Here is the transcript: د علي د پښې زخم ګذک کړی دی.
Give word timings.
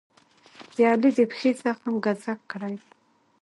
د 0.75 0.77
علي 0.91 1.09
د 1.17 1.19
پښې 1.31 1.51
زخم 1.61 1.93
ګذک 2.05 2.39
کړی 2.51 2.73
دی. 2.81 2.89